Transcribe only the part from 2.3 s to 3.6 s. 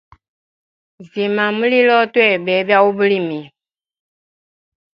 bebya ubulimi.